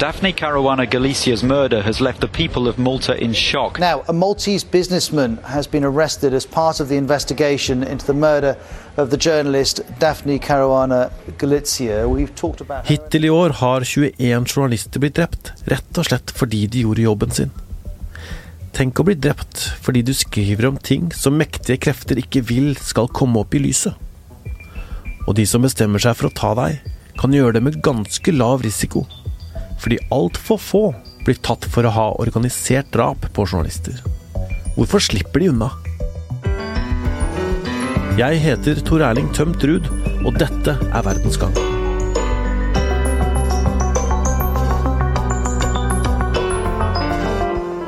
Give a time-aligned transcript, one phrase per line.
[0.00, 3.78] Daphne Caruana Galicia's murder has left the people of Malta in shock.
[3.78, 8.56] Now, a Maltese businessman has been arrested as part of the investigation into the murder
[8.96, 12.08] of the journalist Daphne Caruana Galizia.
[12.08, 16.64] We've talked about Hittil i år har 21 journalister blitt drept, rett og slett fordi
[16.66, 17.52] de gjorde jobben sin.
[18.72, 23.12] Tenk å bli drept fordi du skriver om ting som mektige krefter ikke vil skal
[23.12, 24.00] komme opp i lyset.
[25.28, 26.80] Og de som bestemmer seg for å ta deg,
[27.20, 29.04] kan gjøre det med ganske lav risiko
[29.80, 30.84] fordi altfor få
[31.24, 33.96] blir tatt for å ha organisert drap på journalister.
[34.76, 35.70] Hvorfor slipper de unna?
[38.20, 39.86] Jeg heter Tor Erling Tømt Ruud,
[40.26, 41.54] og dette er Verdensgang.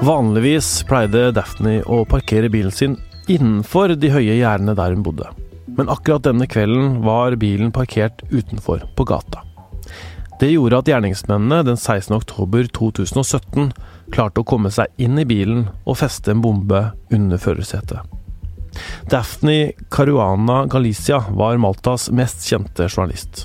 [0.03, 2.97] Vanligvis pleide Daphne å parkere bilen sin
[3.31, 5.29] innenfor de høye gjerdene der hun bodde.
[5.77, 9.45] Men akkurat denne kvelden var bilen parkert utenfor, på gata.
[10.43, 12.17] Det gjorde at gjerningsmennene den 16.
[12.17, 13.69] oktober 2017
[14.11, 16.81] klarte å komme seg inn i bilen og feste en bombe
[17.15, 18.03] under førersetet.
[19.13, 23.45] Daphne Caruana Galicia var Maltas mest kjente journalist.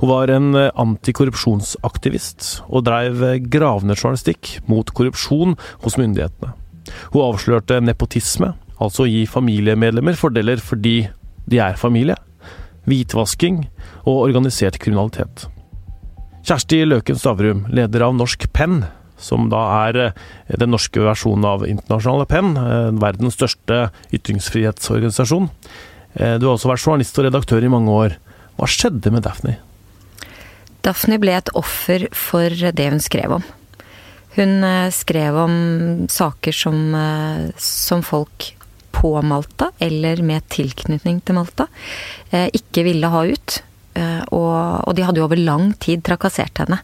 [0.00, 5.54] Hun var en antikorrupsjonsaktivist, og dreiv gravende journalistikk mot korrupsjon
[5.86, 6.50] hos myndighetene.
[7.14, 11.06] Hun avslørte nepotisme, altså å gi familiemedlemmer fordeler fordi
[11.46, 12.18] de er familie,
[12.90, 13.62] hvitvasking
[14.02, 15.51] og organisert kriminalitet.
[16.42, 18.80] Kjersti Løken Stavrum, leder av Norsk Penn,
[19.22, 20.16] som da er eh,
[20.58, 25.46] den norske versjonen av Internasjonale Penn, eh, verdens største ytringsfrihetsorganisasjon.
[26.18, 28.18] Eh, du har også vært journalist og redaktør i mange år.
[28.58, 29.56] Hva skjedde med Daphne?
[30.82, 33.46] Daphne ble et offer for det hun skrev om.
[34.34, 34.64] Hun
[34.96, 35.54] skrev om
[36.10, 36.78] saker som,
[37.60, 38.48] som folk
[38.96, 41.66] på Malta, eller med tilknytning til Malta,
[42.32, 43.58] ikke ville ha ut.
[43.94, 46.80] Eh, og, og, de hadde jo over lang tid trakassert henne.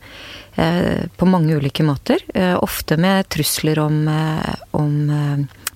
[0.59, 2.23] Eh, på mange ulike måter.
[2.35, 4.03] Eh, ofte med trusler om,
[4.77, 4.93] om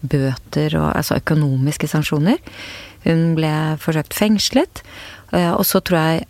[0.02, 2.42] bøter og altså økonomiske sanksjoner.
[3.06, 4.84] Hun ble forsøkt fengslet.
[5.32, 6.26] Og så tror jeg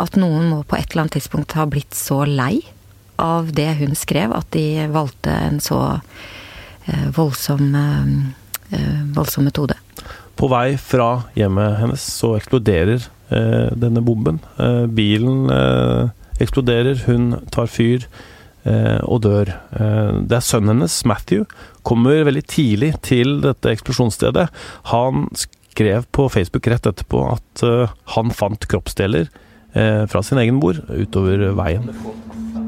[0.00, 2.62] at noen må på et eller annet tidspunkt ha blitt så lei
[3.20, 5.80] av det hun skrev, at de valgte en så
[7.16, 7.74] voldsom,
[9.16, 9.76] voldsom metode.
[10.34, 14.38] På vei fra hjemmet hennes så eksploderer Eh, denne bomben.
[14.60, 16.08] Eh, bilen eh,
[16.40, 18.08] eksploderer, hun tar fyr
[19.04, 19.50] og dør.
[20.24, 21.42] Det er sønnen hennes, Matthew,
[21.84, 24.46] kommer veldig tidlig til dette eksplosjonsstedet.
[24.88, 27.64] Han skrev på Facebook rett etterpå at
[28.14, 29.28] han fant kroppsdeler
[30.08, 31.92] fra sin egen mor utover veien.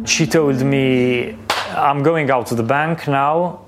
[0.04, 1.32] She told me
[1.72, 3.62] I'm going out to the bank now.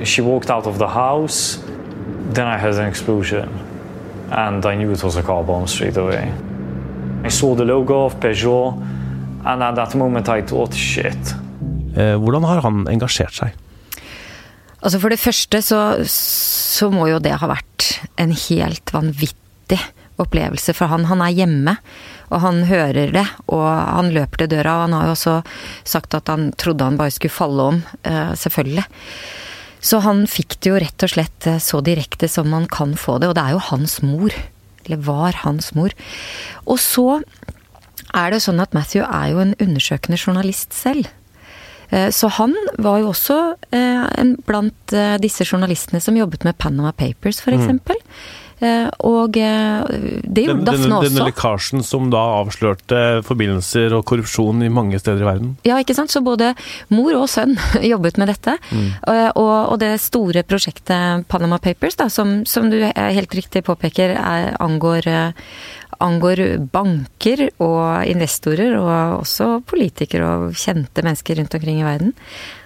[0.00, 1.60] She walked out of the house.
[2.32, 3.48] Then I heard an explosion
[4.30, 6.32] and I knew it was a car bomb straight away.
[7.24, 8.74] I saw the logo of Peugeot,
[9.44, 11.34] and at that moment I thought shit.
[11.96, 13.54] Eh, hvordan har han engasjert seg?
[14.84, 15.80] Altså For det første så,
[16.10, 17.86] så må jo det ha vært
[18.20, 19.80] en helt vanvittig
[20.20, 21.06] opplevelse for han.
[21.08, 21.76] Han er hjemme,
[22.28, 24.76] og han hører det, og han løper til døra.
[24.76, 25.38] Og han har jo også
[25.88, 28.84] sagt at han trodde han bare skulle falle om, eh, selvfølgelig.
[29.84, 33.18] Så han fikk det jo rett og slett eh, så direkte som man kan få
[33.20, 34.36] det, og det er jo hans mor.
[34.84, 35.92] Eller var hans mor.
[36.64, 37.20] Og så
[38.14, 41.10] er det sånn at Matthew er jo en undersøkende journalist selv.
[41.90, 43.38] Eh, så han var jo også
[43.76, 47.68] eh, blant disse journalistene som jobbet med Panama Papers, f.eks.
[47.68, 47.82] Mm.
[48.62, 49.82] Eh, og eh,
[50.22, 51.08] det gjorde Daphne også.
[51.08, 55.54] Denne lekkasjen som da avslørte forbindelser og korrupsjon i mange steder i verden?
[55.66, 56.12] Ja, ikke sant.
[56.14, 56.52] Så både
[56.94, 57.56] mor og sønn
[57.92, 58.56] jobbet med dette.
[58.70, 58.90] Mm.
[59.10, 64.14] Eh, og, og, det store prosjektet Panama Papers, da, som, som du helt riktig påpeker,
[64.14, 65.10] er, angår
[66.02, 72.14] angår banker og investorer, og også politikere og kjente mennesker rundt omkring i verden.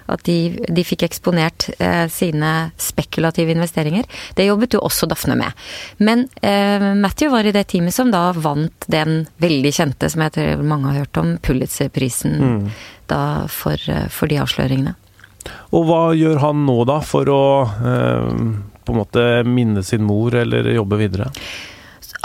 [0.08, 4.06] At de, de fikk eksponert eh, sine spekulative investeringer.
[4.34, 5.66] Det jobbet jo også Daphne med.
[6.00, 10.36] Men eh, Matthew var i det teamet som da vant den veldig kjente, som jeg
[10.38, 12.64] tror mange har hørt om, Pulitzer-prisen mm.
[13.52, 14.96] for, eh, for, de avsløringene.
[15.76, 18.32] Og hva gjør han nå, da, for å eh,
[18.88, 21.28] på en måte minne sin mor, eller jobbe videre?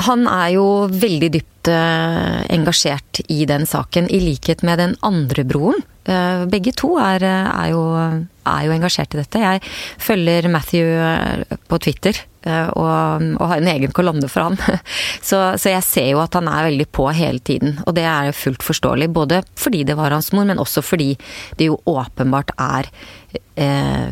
[0.03, 5.45] Han er jo veldig dypt uh, engasjert i den saken, i likhet med den andre
[5.47, 5.83] broren.
[6.03, 9.39] Uh, begge to er, er, jo, er, jo, engasjert i dette.
[9.39, 9.63] Jeg
[10.03, 14.57] følger Matthew eh, på Twitter og, og, har en egen kolonne for han.
[15.29, 18.27] så, så, jeg ser jo at han er veldig på hele tiden, og det er
[18.27, 19.07] jo fullt forståelig.
[19.15, 21.13] Både fordi det var hans mor, men også fordi
[21.55, 22.91] det jo åpenbart er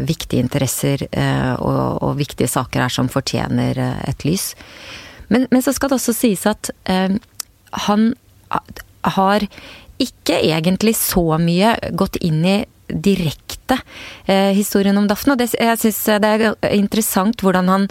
[0.08, 1.04] viktige interesser
[1.60, 4.52] og, og viktige saker her som fortjener et lys.
[5.32, 7.16] Men, men, så skal det også sies at eh,
[7.88, 8.12] han
[9.16, 9.48] har
[10.02, 12.58] ikke egentlig så mye gått inn i
[12.92, 13.78] direkte
[14.26, 15.36] eh, historien om Daphne.
[15.36, 17.88] Og det, jeg syns det er interessant hvordan han,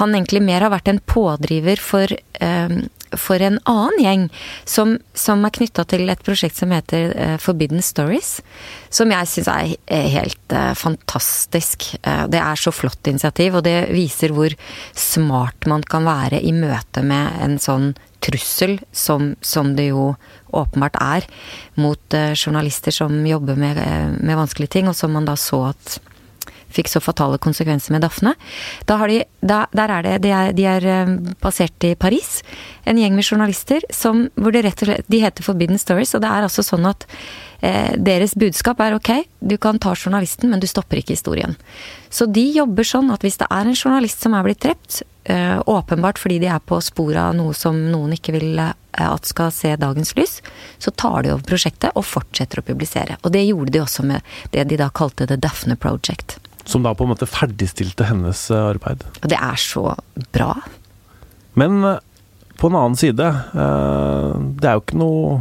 [0.00, 2.76] han, egentlig mer har vært en pådriver for, eh,
[3.14, 4.24] for en annen gjeng
[4.64, 8.40] som, som er knytta til et prosjekt som heter eh, Forbidden Stories.
[8.90, 11.88] Som jeg syns er helt eh, fantastisk.
[12.02, 14.54] Eh, det er så flott initiativ, og det viser hvor
[14.96, 17.92] smart man kan være i møte med en sånn
[18.26, 20.10] trussel, som, som det jo
[20.56, 21.26] åpenbart er,
[21.78, 23.78] mot journalister som jobber med,
[24.18, 25.98] med, vanskelige ting, og som man da så at
[26.76, 28.34] fikk så fatale konsekvenser med Daphne.
[28.88, 32.40] Da de, da, der er det, de er, de er uh, basert i Paris.
[32.86, 36.22] En gjeng med journalister som, hvor det rett og slett De heter Forbidden Stories, og
[36.24, 37.08] det er altså sånn at
[37.96, 39.08] deres budskap er ok,
[39.40, 41.56] du kan ta journalisten, men du stopper ikke historien.
[42.12, 45.62] Så de jobber sånn at hvis det er en journalist som er blitt drept, Eh,
[45.66, 49.50] åpenbart fordi de er på sporet av noe som noen ikke vil eh, at skal
[49.50, 50.36] se dagens lys,
[50.78, 53.16] så tar de over prosjektet og fortsetter å publisere.
[53.26, 54.22] Og det gjorde de også med
[54.54, 56.36] det de da kalte The Daphne Project.
[56.66, 59.06] Som da på en måte ferdigstilte hennes eh, arbeid.
[59.22, 59.88] Og det er så
[60.34, 60.52] bra.
[61.56, 61.80] Men
[62.60, 65.36] på en annen side, det er jo ikke noe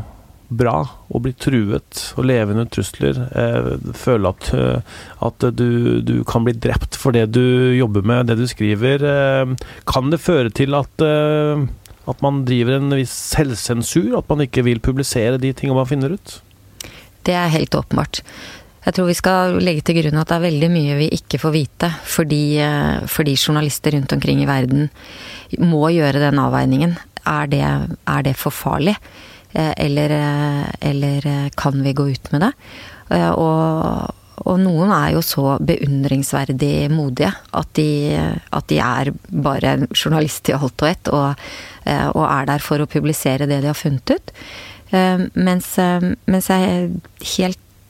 [0.48, 0.77] bra
[1.10, 3.19] å bli truet og leve under trusler.
[3.36, 8.30] Eh, føle at, eh, at du, du, kan bli drept for det du jobber med,
[8.30, 9.06] det du skriver.
[9.06, 9.56] Eh,
[9.89, 11.66] kan det føre til at, eh,
[12.06, 14.13] at man driver en viss selvsensur?
[14.19, 16.39] At man ikke vil publisere de tingene man finner ut?
[17.25, 18.22] Det er helt åpenbart.
[18.86, 21.54] Jeg tror vi skal legge til grunn at det er veldig mye vi ikke får
[21.56, 24.90] vite, fordi, eh, fordi journalister rundt omkring i verden
[25.66, 26.94] må gjøre den avveiningen.
[27.26, 28.94] Er det, er det for farlig?
[29.56, 32.52] Eh, eller, eh, eller kan vi gå ut med det?
[33.10, 34.14] Og,
[34.46, 38.18] og noen er jo så beundringsverdig modige at de,
[38.52, 41.44] at de er bare journalist i alt og ett, og,
[41.86, 44.34] og, er der for å publisere det de har funnet ut.
[45.38, 45.70] Mens,
[46.26, 46.90] mens jeg er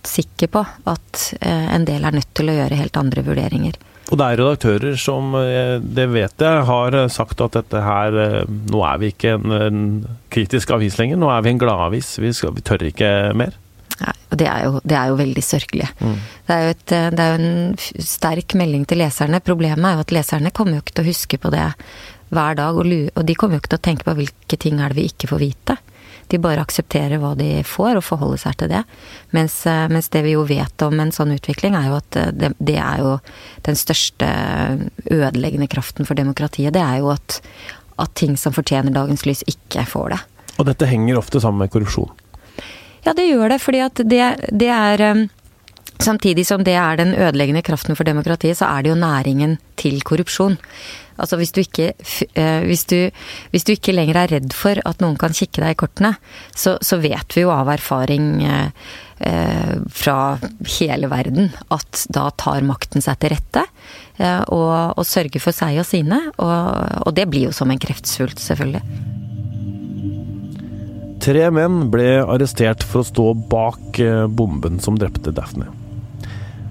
[0.05, 3.81] helt sikker på at en del er nødt til å gjøre helt andre vurderinger.
[4.13, 8.17] Og det er redaktører som, eh, det vet jeg, har eh, sagt at dette her
[8.21, 9.85] eh, Nå er vi ikke en, en
[10.33, 12.17] kritisk avis lenger, nå er vi en gladavis.
[12.21, 13.55] Vi, vi tør ikke mer.
[13.95, 15.87] Nei, og det er jo, det er jo veldig sørgelig.
[16.03, 16.19] Mm.
[16.19, 19.41] Det, er et, det, er jo en sterk melding til leserne.
[19.41, 21.65] Problemet er jo at leserne kommer jo ikke til å huske på det
[22.35, 24.93] hver dag, og, og de kommer jo ikke til å tenke på hvilke ting er
[24.93, 25.79] det vi ikke får vite.
[26.31, 28.81] De bare aksepterer hva de får, og forholder seg til det.
[29.35, 32.31] Mens, eh, mens det vi jo vet om en sånn utvikling, er jo at eh,
[32.33, 33.15] det, det, er jo
[33.67, 34.29] den største
[35.13, 36.73] ødeleggende kraften for demokratiet.
[36.75, 37.39] Det er jo at,
[38.01, 40.21] at ting som fortjener dagens lys, ikke får det.
[40.55, 42.11] Og dette henger ofte sammen med korrupsjon?
[43.05, 43.61] Ja, det gjør det.
[43.61, 45.25] Fordi at det, det er eh,
[46.03, 50.01] Samtidig som det er den ødeleggende kraften for demokratiet, så er det jo næringen til
[50.03, 50.57] korrupsjon.
[51.15, 51.93] Altså hvis du, ikke,
[52.35, 53.09] eh, hvis, du,
[53.53, 56.11] hvis du ikke lenger er redd for at noen kan kikke deg i kortene,
[56.51, 58.89] så, så vet vi jo av erfaring eh,
[59.23, 60.17] eh, fra
[60.79, 63.63] hele verden at da tar makten seg til rette.
[64.17, 66.19] Eh, og, og, sørger for seg og sine.
[66.35, 68.83] Og, og det blir jo som en kreftsvulst, selvfølgelig.
[71.25, 75.71] Tre menn ble arrestert for å stå bak eh, bomben som drepte Daphne.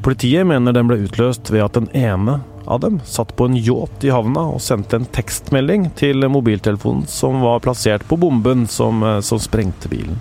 [0.04, 4.04] Politiet mener den ble utløst ved at den ene av dem satt på en yacht
[4.04, 9.22] i havna og sendte en tekstmelding til mobiltelefonen som var plassert på bomben som, eh,
[9.24, 10.20] som sprengte bilen.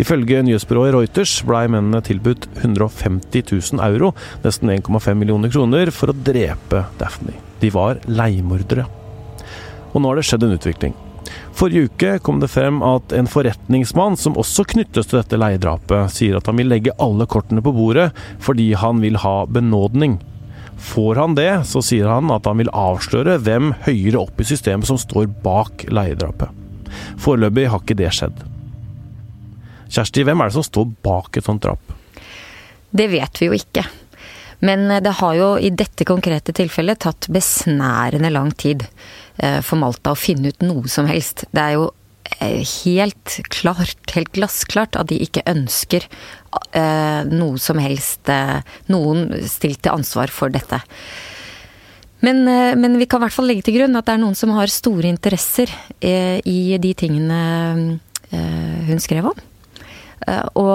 [0.00, 6.16] Ifølge nyhetsbyrået Reuters blei mennene tilbudt 150 000 euro, nesten 1,5 millioner kroner, for å
[6.16, 7.36] drepe Daphne.
[7.60, 8.88] De var leiemordere.
[9.92, 10.96] Og nå har det skjedd en utvikling.
[11.52, 16.38] Forrige uke kom det frem at en forretningsmann som også knyttes til dette leiedrapet, sier
[16.38, 18.08] at han vil legge alle kortene på bordet
[18.42, 20.18] fordi han vil ha benådning.
[20.82, 24.88] Får han det, så sier han at han vil avsløre hvem høyere opp i systemet
[24.88, 26.50] som står bak leiedrapet.
[27.22, 28.42] Foreløpig har ikke det skjedd.
[29.92, 31.92] Kjersti, hvem er det som står bak et sånt drap?
[32.92, 33.84] Det vet vi jo ikke.
[34.62, 38.86] Men eh, det har jo i dette konkrete tilfellet tatt besnærende lang tid
[39.38, 41.46] eh, for Malta å finne ut noe som helst.
[41.50, 41.90] Det er jo
[42.38, 46.06] Eh, helt klart, helt glassklart, at de ikke ønsker
[47.28, 48.30] noe som helst
[48.88, 50.78] Noen stilt til ansvar for dette.
[52.24, 54.54] Men, men, vi kan i hvert fall legge til grunn at det er noen som
[54.56, 57.40] har store interesser i de tingene
[58.30, 59.44] hun skrev om.
[60.22, 60.72] Og,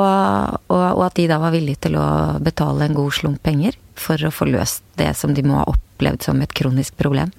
[0.68, 2.08] og, og, at de da var villige til å
[2.44, 6.26] betale en god slump penger for å få løst det som de må ha opplevd
[6.26, 7.32] som et kronisk problem.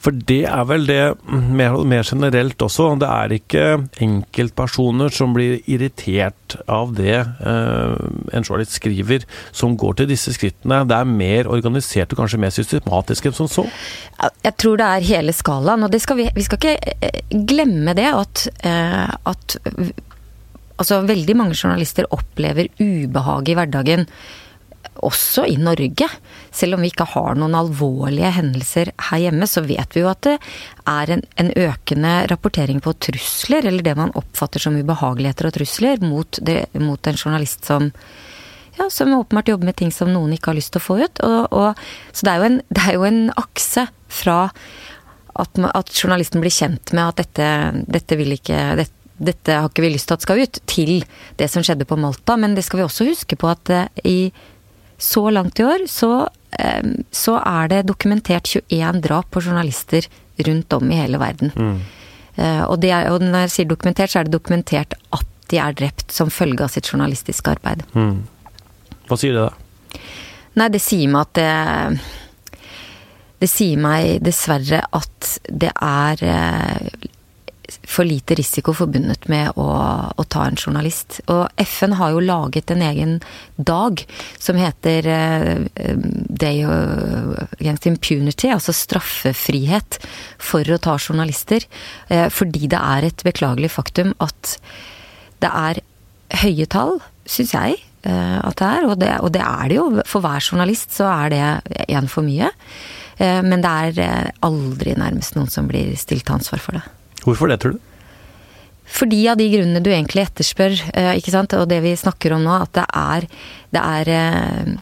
[0.00, 2.88] For det er vel det mer, mer generelt også.
[3.00, 3.64] Det er ikke
[4.04, 7.94] enkeltpersoner som blir irritert av det eh,
[8.32, 10.82] en journalist skriver, som går til disse skrittene.
[10.88, 13.66] Det er mer organisert og kanskje mer systematisk enn som så?
[14.44, 15.84] Jeg tror det er hele skalaen.
[15.84, 19.58] Og skal vi, vi, skal ikke eh, glemme det at, eh, at
[20.76, 24.04] Altså, veldig mange journalister opplever ubehag i hverdagen
[25.04, 26.08] også i Norge.
[26.54, 30.22] Selv om vi ikke har noen alvorlige hendelser her hjemme, så vet vi jo at
[30.26, 30.36] det
[30.88, 36.00] er en, en økende rapportering på trusler, eller det man oppfatter som ubehageligheter og trusler,
[36.04, 37.92] mot, det, mot en journalist som
[38.76, 41.20] ja, som åpenbart jobber med ting som noen ikke har lyst til å få ut.
[41.24, 44.50] Og, og, så det er, en, det er, jo en, akse fra
[45.36, 47.48] at, at, journalisten blir kjent med at dette,
[47.88, 50.92] dette vil ikke dette, dette har ikke vi lyst til at skal ut, til
[51.40, 52.36] det som skjedde på Malta.
[52.40, 54.18] Men det skal vi også huske på at eh, i
[54.98, 56.24] så langt i år så,
[57.12, 60.06] så er det dokumentert 21 drap på journalister
[60.46, 61.52] rundt om i hele verden.
[61.52, 61.80] Mm.
[62.36, 65.76] Eh, og, er, og, når jeg sier dokumentert, så er det dokumentert at de er
[65.78, 67.84] drept som følge av sitt journalistiske arbeid.
[67.96, 68.24] Mm.
[69.06, 70.00] Hva sier det da?
[70.56, 72.14] Nei, det sier meg at det
[73.36, 77.05] Det sier meg dessverre at det er eh,
[77.86, 79.66] for lite risiko forbundet med å,
[80.10, 81.20] å, ta en journalist.
[81.32, 83.16] Og FN har jo laget en egen
[83.56, 84.02] dag
[84.38, 85.64] som heter uh,
[86.28, 90.00] Day Against Impunity, altså straffefrihet
[90.38, 91.66] for å ta journalister.
[92.10, 94.56] Uh, fordi det er et beklagelig faktum at
[95.42, 95.82] det er
[96.42, 98.90] høye tall, syns jeg, uh, at det er.
[98.90, 99.88] Og det, og det er det jo.
[100.08, 102.52] For hver journalist så er det én for mye.
[103.16, 106.82] Men det er aldri nærmest noen som blir stilt til ansvar for det.
[107.26, 107.84] Hvorfor det, tror du?
[108.86, 112.44] Fordi av de grunnene du egentlig etterspør, eh, ikke sant, og det vi snakker om
[112.46, 113.26] nå, at det er,
[113.74, 114.74] det er eh,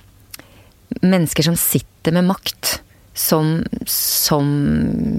[1.01, 2.79] mennesker som sitter med makt,
[3.17, 4.51] som, som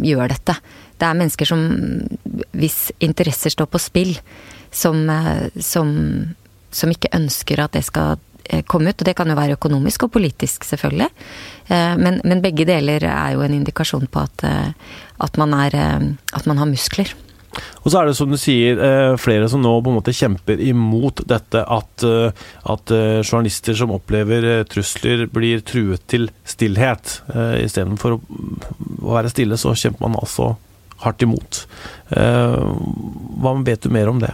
[0.05, 0.57] gjør dette.
[0.99, 1.65] Det er mennesker som,
[2.53, 4.13] hvis interesser står på spill,
[4.69, 5.89] som, eh, som,
[6.69, 8.21] som ikke ønsker at det skal
[8.69, 9.01] komme ut.
[9.01, 11.09] Og det kan jo være økonomisk og politisk, selvfølgelig.
[11.97, 15.77] Men, men begge deler er jo en indikasjon på at, at, man, er,
[16.35, 17.15] at man har muskler.
[17.83, 20.61] Og så er det som du sier, eh, flere som nå på en måte kjemper
[20.61, 27.19] imot dette at, eh, at eh, journalister som opplever trusler, blir truet til stillhet.
[27.61, 30.55] Istedenfor å være stille, så kjemper man altså
[31.03, 31.65] hardt imot.
[32.09, 34.31] Hva vet du mer om det?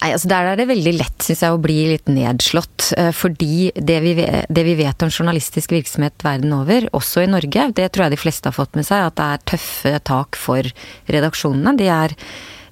[0.00, 2.92] Nei, altså Der er det veldig lett, syns jeg, å bli litt nedslått.
[2.96, 7.68] Eh, fordi det vi, det vi, vet om journalistisk virksomhet verden over, også i Norge,
[7.76, 10.72] det tror jeg de fleste har fått med seg, at det er tøffe tak for
[11.10, 11.76] redaksjonene.
[11.76, 12.16] De er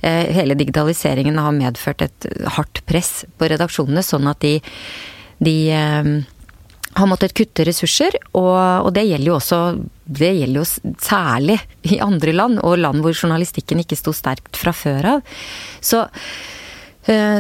[0.01, 4.57] eh, Hele digitaliseringen har medført et hardt press på redaksjonene, sånn at de,
[5.45, 6.13] de eh,
[6.97, 9.63] har måttet kutte ressurser, og, og, det gjelder jo også
[10.09, 11.59] Det gjelder jo særlig
[11.93, 15.35] i andre land, og land hvor journalistikken ikke sto sterkt fra før av.
[15.85, 16.07] Så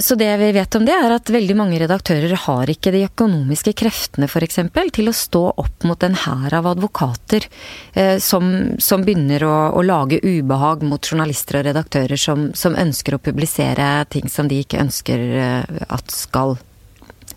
[0.00, 3.74] så det vi vet om det, er at veldig mange redaktører har ikke de økonomiske
[3.76, 4.60] kreftene f.eks.
[4.96, 7.44] til å stå opp mot en hær av advokater
[7.92, 13.18] eh, som, som begynner å, å, lage ubehag mot journalister og redaktører som, som, ønsker
[13.18, 16.56] å publisere ting som de ikke ønsker eh, at skal,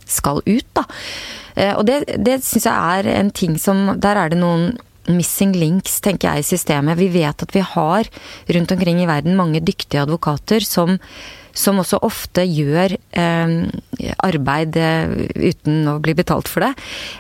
[0.06, 0.88] skal ut, da.
[1.76, 4.78] Og det, det syns jeg er en ting som Der er det noen
[5.12, 6.96] missing links, tenker jeg, i systemet.
[6.96, 8.08] Vi vet at vi har
[8.56, 10.96] rundt omkring i verden mange dyktige advokater som
[11.58, 13.54] som også ofte gjør eh,
[14.24, 15.16] arbeid eh,
[15.52, 16.72] uten å bli betalt for det.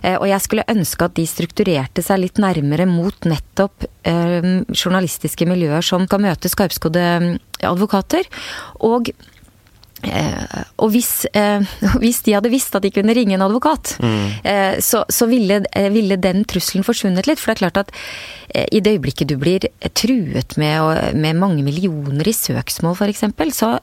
[0.03, 5.47] Eh, og jeg skulle ønske at de strukturerte seg litt nærmere mot nettopp eh, journalistiske
[5.49, 7.29] miljøer som kan møte skarpskodde eh,
[7.67, 8.27] advokater.
[8.87, 9.11] Og
[10.03, 11.61] Eh, og hvis, eh,
[12.01, 14.27] hvis, de hadde visst at de kunne ringe en advokat, mm.
[14.43, 17.41] eh, så, så ville, eh, ville, den trusselen forsvunnet litt.
[17.41, 17.95] For det er klart at
[18.49, 19.67] eh, i det øyeblikket du blir
[19.97, 23.25] truet med, med mange millioner i søksmål f.eks.,
[23.57, 23.75] så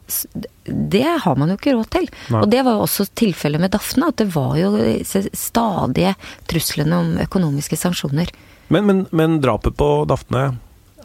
[0.69, 2.07] det har man jo ikke råd til.
[2.29, 2.43] Nei.
[2.43, 4.75] Og det var jo også tilfellet med Dafne, at det var jo
[5.33, 6.13] stadige
[6.51, 8.33] truslene om økonomiske sanksjoner.
[8.69, 10.51] Men, men, men drapet på Dafne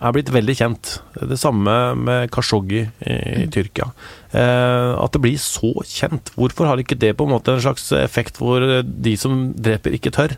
[0.03, 0.97] er blitt veldig kjent.
[1.15, 3.87] Det samme med Kashoggi i, i Tyrkia.
[4.33, 6.33] Eh, at det blir så kjent.
[6.37, 10.13] Hvorfor har ikke det på en måte en slags effekt hvor de som dreper, ikke
[10.13, 10.35] tør?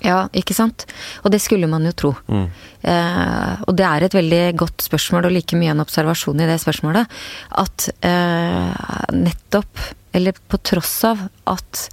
[0.00, 0.86] Ja, ikke sant.
[1.24, 2.12] Og det skulle man jo tro.
[2.32, 2.46] Mm.
[2.88, 6.58] Eh, og det er et veldig godt spørsmål, og like mye en observasjon i det
[6.62, 7.20] spørsmålet,
[7.62, 9.84] at eh, nettopp,
[10.16, 11.86] eller på tross av at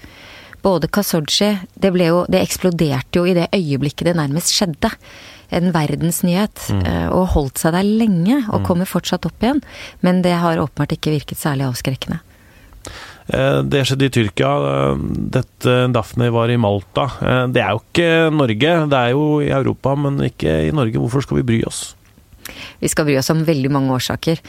[0.63, 4.89] både Kasoji det, det eksploderte jo i det øyeblikket det nærmest skjedde
[5.49, 6.69] en verdensnyhet.
[6.73, 6.85] Mm.
[6.85, 8.65] Eh, og holdt seg der lenge, og mm.
[8.67, 9.61] kommer fortsatt opp igjen.
[10.05, 12.19] Men det har åpenbart ikke virket særlig avskrekkende.
[13.27, 14.51] Eh, det skjedde i Tyrkia.
[14.71, 15.05] Eh,
[15.37, 17.09] dette Daphne var i Malta.
[17.53, 20.99] Det er jo ikke Norge, det er jo i Europa, men ikke i Norge.
[20.99, 21.89] Hvorfor skal vi bry oss?
[22.79, 24.39] Vi skal bry oss om veldig mange årsaker.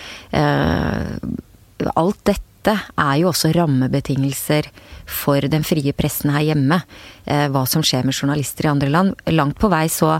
[1.99, 4.67] Alt dette dette er jo også rammebetingelser
[5.09, 6.81] for den frie pressen her hjemme.
[7.25, 9.15] Eh, hva som skjer med journalister i andre land.
[9.33, 10.19] Langt på vei så,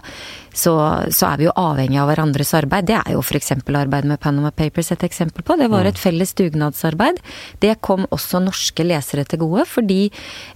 [0.54, 0.73] så,
[1.12, 2.87] så er vi jo avhengig av hverandres arbeid.
[2.88, 3.52] Det er jo f.eks.
[3.59, 5.59] arbeidet med Panama Papers et eksempel på.
[5.61, 7.21] Det var et felles dugnadsarbeid.
[7.61, 10.00] Det kom også norske lesere til gode, fordi,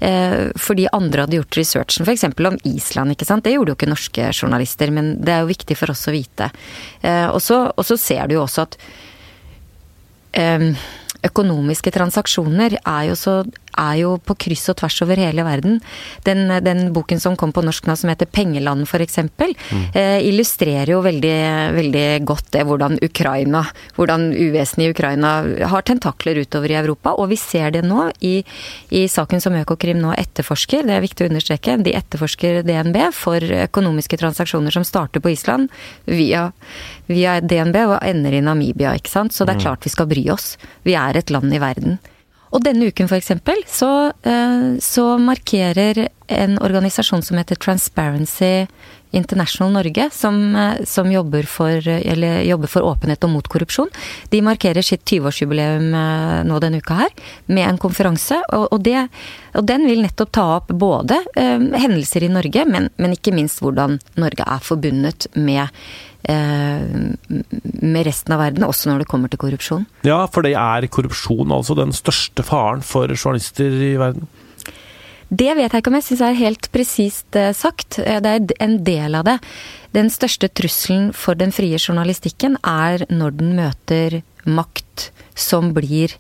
[0.01, 2.29] eh, fordi andre hadde gjort researchen f.eks.
[2.31, 3.45] om Island, ikke sant.
[3.45, 6.49] Det gjorde jo ikke norske journalister, men det er jo viktig for oss å vite.
[7.03, 8.81] Eh, og så ser du jo også at
[10.41, 10.71] eh,
[11.27, 13.37] økonomiske transaksjoner er jo, så,
[13.79, 15.81] er jo, på kryss og tvers over hele verden.
[16.27, 19.85] Den, den boken som kom på norsk nå som heter 'Pengeland', f.eks., mm.
[19.95, 21.39] eh, illustrerer jo veldig,
[21.79, 23.65] veldig godt det hvordan Ukraina,
[23.97, 25.33] hvordan uvesenet i Ukraina
[25.69, 27.15] har tentakler utover i Europa.
[27.19, 28.43] Og vi ser det nå i,
[28.91, 31.79] i saken som Økokrim nå etterforsker, det er viktig å understreke.
[31.83, 35.73] De etterforsker DNB for økonomiske transaksjoner som starter på Island
[36.07, 36.51] via,
[37.11, 39.35] via DNB og ender i Namibia, ikke sant.
[39.35, 39.67] Så det er mm.
[39.67, 40.57] klart vi skal bry oss.
[40.87, 42.01] Vi er et land i verden.
[42.53, 43.33] Og denne uken f.eks.
[43.73, 43.91] Så,
[44.29, 48.67] eh, så markerer en organisasjon som heter Transparency
[49.13, 53.91] International Norge, som, eh, som jobber, for, jobber, for, åpenhet og mot korrupsjon.
[54.33, 57.13] De markerer sitt 20-årsjubileum eh, nå denne uka her,
[57.47, 58.41] med en konferanse.
[58.53, 59.09] Og, og, det,
[59.59, 63.63] og den vil nettopp ta opp både eh, hendelser i Norge, men, men, ikke minst
[63.63, 65.69] hvordan Norge er forbundet med
[66.23, 66.83] Eh,
[67.83, 69.89] med resten av verden, også når det kommer til korrupsjon.
[70.07, 74.29] Ja, for det er korrupsjon altså den største faren for journalister i verden?
[75.33, 77.99] Det vet jeg ikke om jeg syns er helt presist eh, sagt.
[78.03, 79.39] Eh, det er en del av det.
[79.97, 86.15] Den største trusselen for den frie journalistikken er når den møter makt som blir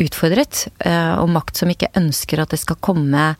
[0.00, 3.34] utfordret, og makt som ikke ønsker at det skal komme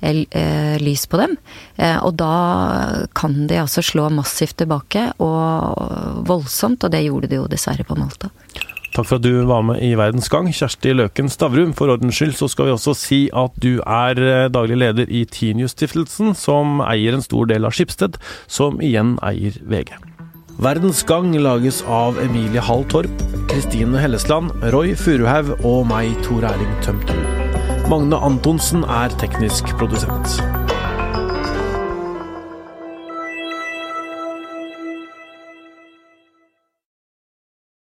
[0.00, 1.36] Eh, lys på dem.
[1.76, 7.40] Eh, og da kan de altså slå massivt tilbake, og voldsomt, og det gjorde de
[7.40, 8.28] jo dessverre på Malta.
[8.96, 11.74] Takk for at du var med i Verdens Gang, Kjersti Løken Stavrum.
[11.76, 15.26] For ordens skyld så skal vi også si at du er eh, daglig leder i
[15.28, 18.16] Tinius-stiftelsen, som eier en stor del av Skipsted,
[18.48, 19.92] som igjen eier VG.
[20.64, 26.76] Verdens Gang lages av Emilie Hall Torp, Kristine Hellesland, Roy Furuhaug og meg, Tor Erling
[26.80, 27.20] Tømtun.
[27.92, 30.40] Magne Antonsen er teknisk produsent.